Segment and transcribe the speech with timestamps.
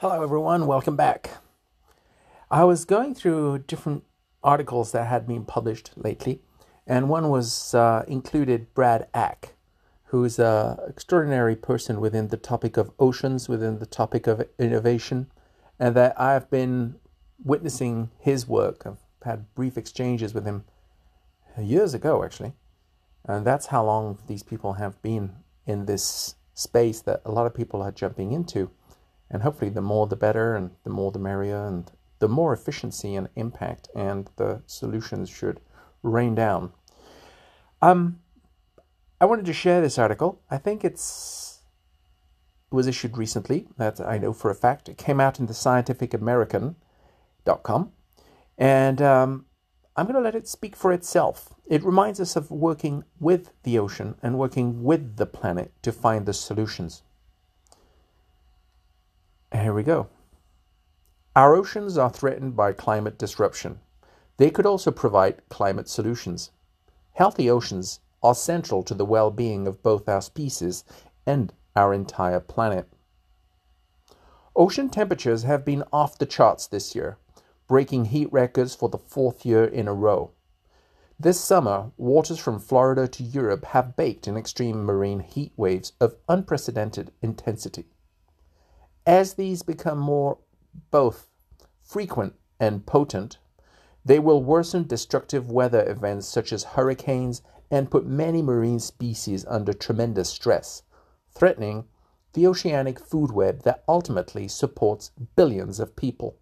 [0.00, 0.66] Hello, everyone.
[0.66, 1.38] Welcome back.
[2.50, 4.04] I was going through different
[4.44, 6.42] articles that had been published lately,
[6.86, 9.54] and one was uh, included Brad Ack,
[10.08, 15.30] who is an extraordinary person within the topic of oceans, within the topic of innovation,
[15.78, 16.96] and that I've been
[17.42, 18.82] witnessing his work.
[18.84, 20.64] I've had brief exchanges with him
[21.58, 22.52] years ago, actually,
[23.24, 27.54] and that's how long these people have been in this space that a lot of
[27.54, 28.70] people are jumping into
[29.30, 33.14] and hopefully, the more the better, and the more the merrier, and the more efficiency
[33.14, 35.60] and impact, and the solutions should
[36.02, 36.72] rain down.
[37.82, 38.20] Um,
[39.20, 40.40] I wanted to share this article.
[40.50, 41.60] I think it's
[42.70, 43.66] it was issued recently.
[43.76, 44.88] That I know for a fact.
[44.88, 47.92] It came out in the scientificamerican.com.
[48.58, 49.44] And um,
[49.96, 51.54] I'm going to let it speak for itself.
[51.66, 56.26] It reminds us of working with the ocean and working with the planet to find
[56.26, 57.02] the solutions.
[59.66, 60.06] Here we go.
[61.34, 63.80] Our oceans are threatened by climate disruption.
[64.36, 66.52] They could also provide climate solutions.
[67.14, 70.84] Healthy oceans are central to the well being of both our species
[71.26, 72.88] and our entire planet.
[74.54, 77.18] Ocean temperatures have been off the charts this year,
[77.66, 80.30] breaking heat records for the fourth year in a row.
[81.18, 86.14] This summer, waters from Florida to Europe have baked in extreme marine heat waves of
[86.28, 87.86] unprecedented intensity.
[89.06, 90.38] As these become more
[90.90, 91.28] both
[91.84, 93.38] frequent and potent,
[94.04, 99.72] they will worsen destructive weather events such as hurricanes and put many marine species under
[99.72, 100.82] tremendous stress,
[101.30, 101.84] threatening
[102.32, 106.38] the oceanic food web that ultimately supports billions of people.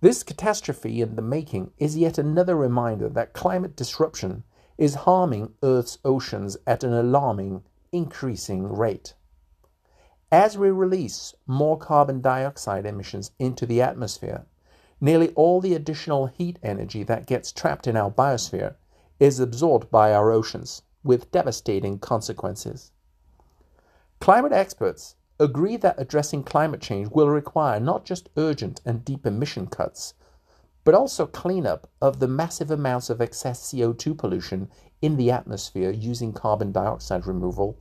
[0.00, 4.42] This catastrophe in the making is yet another reminder that climate disruption
[4.76, 9.14] is harming Earth's oceans at an alarming, increasing rate.
[10.32, 14.46] As we release more carbon dioxide emissions into the atmosphere,
[14.98, 18.76] nearly all the additional heat energy that gets trapped in our biosphere
[19.20, 22.92] is absorbed by our oceans, with devastating consequences.
[24.20, 29.66] Climate experts agree that addressing climate change will require not just urgent and deep emission
[29.66, 30.14] cuts,
[30.82, 34.70] but also cleanup of the massive amounts of excess CO2 pollution
[35.02, 37.78] in the atmosphere using carbon dioxide removal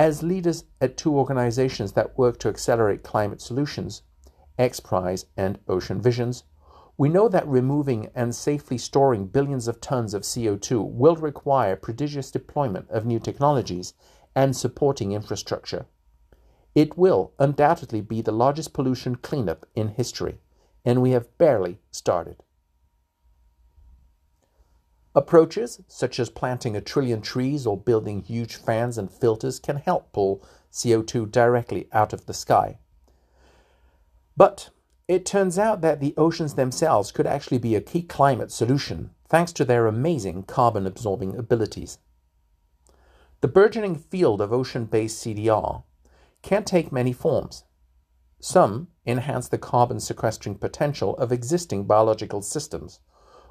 [0.00, 4.00] as leaders at two organizations that work to accelerate climate solutions,
[4.58, 6.44] XPRIZE and Ocean Visions,
[6.96, 12.30] we know that removing and safely storing billions of tons of CO2 will require prodigious
[12.30, 13.92] deployment of new technologies
[14.34, 15.84] and supporting infrastructure.
[16.74, 20.38] It will undoubtedly be the largest pollution cleanup in history,
[20.82, 22.42] and we have barely started.
[25.14, 30.12] Approaches, such as planting a trillion trees or building huge fans and filters, can help
[30.12, 32.78] pull CO2 directly out of the sky.
[34.36, 34.70] But
[35.08, 39.52] it turns out that the oceans themselves could actually be a key climate solution thanks
[39.54, 41.98] to their amazing carbon absorbing abilities.
[43.40, 45.82] The burgeoning field of ocean based CDR
[46.42, 47.64] can take many forms.
[48.38, 53.00] Some enhance the carbon sequestering potential of existing biological systems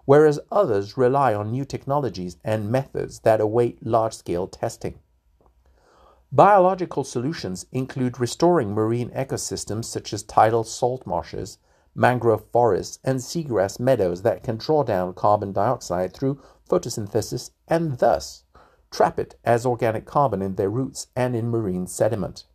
[0.10, 4.98] whereas others rely on new technologies and methods that await large scale testing.
[6.32, 11.60] Biological solutions include restoring marine ecosystems such as tidal salt marshes,
[11.94, 18.46] mangrove forests, and seagrass meadows that can draw down carbon dioxide through photosynthesis and thus
[18.90, 22.46] trap it as organic carbon in their roots and in marine sediment.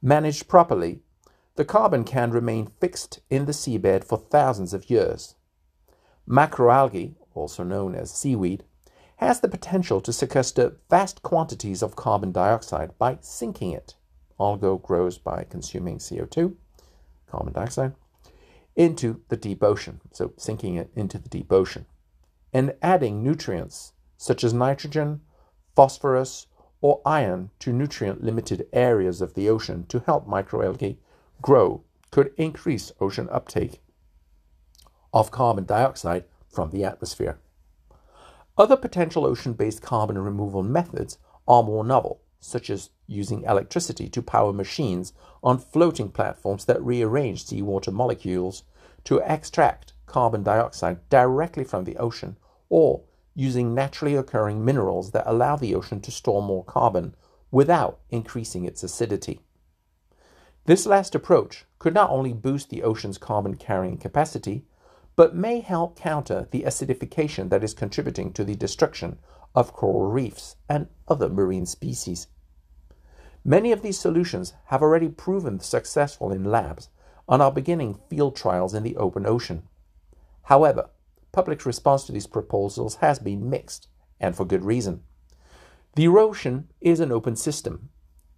[0.00, 1.00] Managed properly,
[1.56, 5.34] the carbon can remain fixed in the seabed for thousands of years.
[6.28, 8.64] Macroalgae, also known as seaweed,
[9.18, 13.94] has the potential to sequester vast quantities of carbon dioxide by sinking it.
[14.38, 16.54] Algo grows by consuming CO2,
[17.28, 17.94] carbon dioxide,
[18.74, 21.86] into the deep ocean, so sinking it into the deep ocean,
[22.52, 25.20] and adding nutrients such as nitrogen,
[25.74, 26.46] phosphorus,
[26.80, 30.96] or iron to nutrient limited areas of the ocean to help microalgae
[31.40, 33.80] grow could increase ocean uptake
[35.12, 37.38] of carbon dioxide from the atmosphere.
[38.58, 44.22] Other potential ocean based carbon removal methods are more novel, such as using electricity to
[44.22, 45.12] power machines
[45.42, 48.62] on floating platforms that rearrange seawater molecules
[49.04, 52.36] to extract carbon dioxide directly from the ocean,
[52.68, 53.02] or
[53.34, 57.14] using naturally occurring minerals that allow the ocean to store more carbon
[57.50, 59.40] without increasing its acidity.
[60.64, 64.64] This last approach could not only boost the ocean's carbon carrying capacity,
[65.16, 69.18] but may help counter the acidification that is contributing to the destruction
[69.54, 72.28] of coral reefs and other marine species.
[73.42, 76.90] Many of these solutions have already proven successful in labs
[77.28, 79.62] and are beginning field trials in the open ocean.
[80.44, 80.90] However,
[81.32, 83.88] public response to these proposals has been mixed,
[84.20, 85.02] and for good reason.
[85.94, 87.88] The ocean is an open system,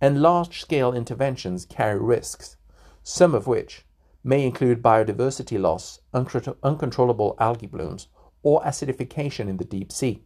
[0.01, 2.57] and large scale interventions carry risks,
[3.03, 3.85] some of which
[4.29, 8.09] may include biodiversity loss, uncontrollable algae blooms,
[8.43, 10.23] or acidification in the deep sea.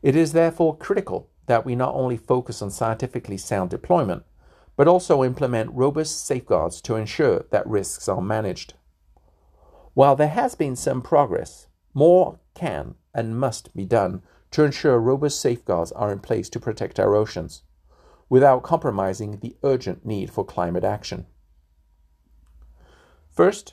[0.00, 4.22] It is therefore critical that we not only focus on scientifically sound deployment,
[4.76, 8.74] but also implement robust safeguards to ensure that risks are managed.
[9.94, 14.22] While there has been some progress, more can and must be done
[14.52, 17.62] to ensure robust safeguards are in place to protect our oceans,
[18.28, 21.26] without compromising the urgent need for climate action.
[23.40, 23.72] First,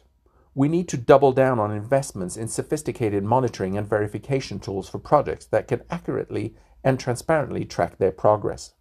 [0.55, 5.45] we need to double down on investments in sophisticated monitoring and verification tools for projects
[5.47, 6.55] that can accurately
[6.85, 8.75] and transparently track their progress.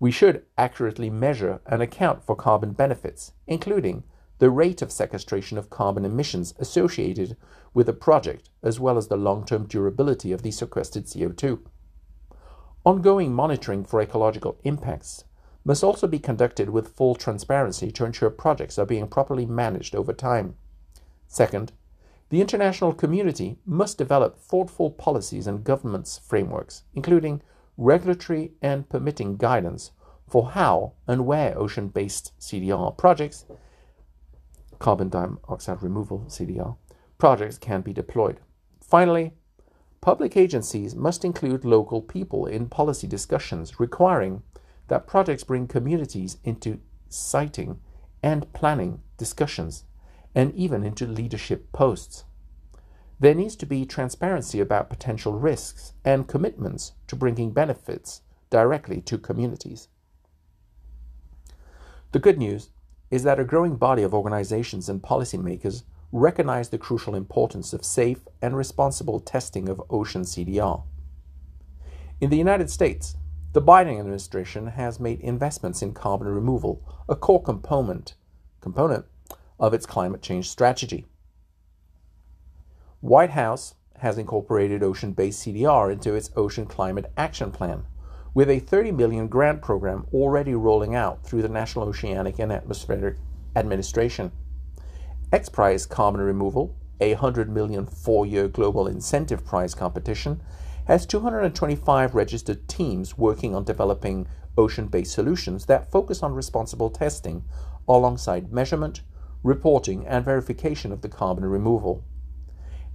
[0.00, 4.04] We should accurately measure and account for carbon benefits, including
[4.38, 7.36] the rate of sequestration of carbon emissions associated
[7.74, 11.60] with a project, as well as the long term durability of the sequestered CO2.
[12.86, 15.24] Ongoing monitoring for ecological impacts
[15.64, 20.12] must also be conducted with full transparency to ensure projects are being properly managed over
[20.12, 20.54] time.
[21.26, 21.72] Second,
[22.28, 27.42] the international community must develop thoughtful policies and governance frameworks, including
[27.76, 29.90] regulatory and permitting guidance
[30.28, 33.44] for how and where ocean based CDR projects,
[34.78, 36.76] carbon dioxide removal CDR,
[37.18, 38.40] projects can be deployed.
[38.82, 39.32] Finally,
[40.00, 44.42] public agencies must include local people in policy discussions, requiring
[44.88, 47.80] that projects bring communities into siting
[48.22, 49.84] and planning discussions
[50.34, 52.24] and even into leadership posts.
[53.20, 59.18] There needs to be transparency about potential risks and commitments to bringing benefits directly to
[59.18, 59.88] communities.
[62.12, 62.70] The good news
[63.10, 68.20] is that a growing body of organizations and policymakers recognize the crucial importance of safe
[68.40, 70.82] and responsible testing of ocean CDR.
[72.20, 73.16] In the United States,
[73.54, 78.14] the Biden administration has made investments in carbon removal a core component,
[78.60, 79.04] component
[79.60, 81.06] of its climate change strategy.
[83.00, 87.84] White House has incorporated ocean-based CDR into its Ocean Climate Action Plan,
[88.34, 93.18] with a 30 million grant program already rolling out through the National Oceanic and Atmospheric
[93.54, 94.32] Administration.
[95.32, 100.42] XPRIZE Carbon Removal, a 100 million four-year global incentive prize competition,
[100.86, 104.26] has 225 registered teams working on developing
[104.56, 107.44] ocean-based solutions that focus on responsible testing
[107.88, 109.00] alongside measurement,
[109.42, 112.04] reporting, and verification of the carbon removal.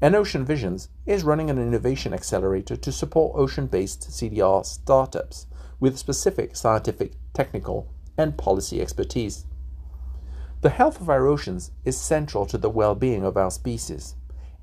[0.01, 5.47] And Ocean Visions is running an innovation accelerator to support ocean based CDR startups
[5.80, 9.45] with specific scientific, technical, and policy expertise.
[10.62, 14.15] The health of our oceans is central to the well being of our species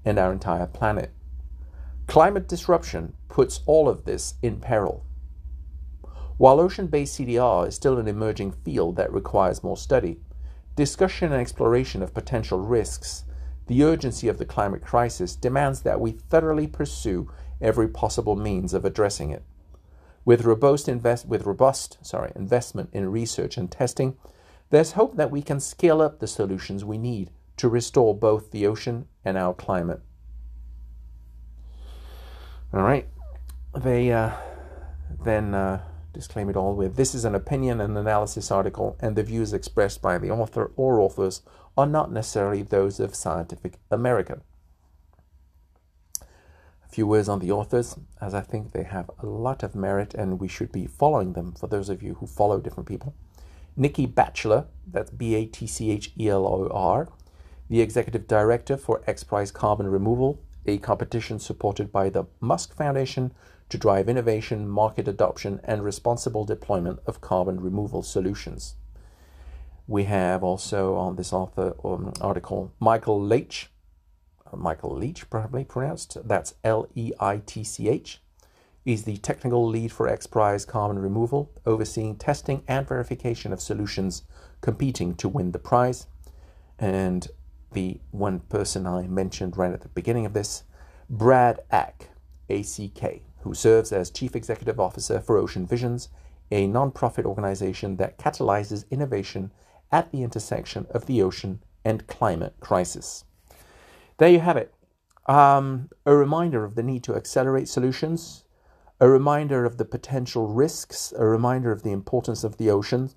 [0.05, 1.13] and our entire planet.
[2.07, 5.05] Climate disruption puts all of this in peril.
[6.39, 10.21] While ocean based CDR is still an emerging field that requires more study,
[10.77, 13.25] discussion and exploration of potential risks,
[13.67, 17.31] the urgency of the climate crisis demands that we thoroughly pursue
[17.61, 19.43] every possible means of addressing it.
[20.25, 24.17] With robust, invest, with robust sorry, investment in research and testing,
[24.71, 28.67] there's hope that we can scale up the solutions we need to restore both the
[28.67, 30.03] ocean and our climate.
[32.77, 33.09] All right.
[33.75, 34.33] They uh,
[35.25, 35.81] then uh,
[36.13, 40.03] disclaim it all with this is an opinion and analysis article, and the views expressed
[40.03, 41.41] by the author or authors
[41.79, 44.43] are not necessarily those of Scientific American.
[46.21, 50.13] A few words on the authors, as I think they have a lot of merit
[50.13, 53.15] and we should be following them for those of you who follow different people.
[53.75, 57.09] Nikki Batchelor, that's B A T C H E L O R,
[57.71, 63.33] the executive director for XPRIZE Carbon Removal, a competition supported by the Musk Foundation
[63.69, 68.75] to drive innovation, market adoption, and responsible deployment of carbon removal solutions.
[69.89, 73.71] We have also on this author um, article Michael Leitch,
[74.53, 76.17] uh, Michael Leitch, probably pronounced.
[76.25, 78.21] That's L E I T C H.
[78.85, 84.23] Is the technical lead for XPRIZE Carbon Removal, overseeing testing and verification of solutions
[84.61, 86.07] competing to win the prize.
[86.79, 87.27] And
[87.77, 90.65] the one person I mentioned right at the beginning of this,
[91.11, 92.09] Brad Ack,
[92.49, 96.09] ACK who serves as Chief Executive Officer for Ocean Visions,
[96.51, 99.53] a nonprofit organization that catalyzes innovation
[99.93, 103.25] at the intersection of the ocean and climate crisis.
[104.17, 104.73] There you have it.
[105.27, 108.45] Um, a reminder of the need to accelerate solutions
[108.99, 113.11] a reminder of the potential risks, a reminder of the importance of the ocean.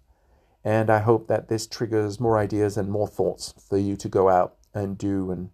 [0.63, 4.29] And I hope that this triggers more ideas and more thoughts for you to go
[4.29, 5.49] out and do and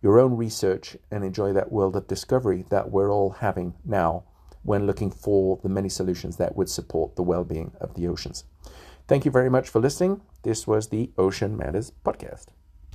[0.00, 4.24] your own research and enjoy that world of discovery that we're all having now
[4.62, 8.44] when looking for the many solutions that would support the well being of the oceans.
[9.06, 10.20] Thank you very much for listening.
[10.42, 12.57] This was the Ocean Matters Podcast.